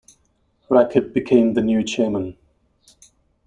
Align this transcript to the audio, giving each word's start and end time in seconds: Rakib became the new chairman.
Rakib 0.71 1.13
became 1.13 1.53
the 1.53 1.61
new 1.61 1.83
chairman. 1.83 2.35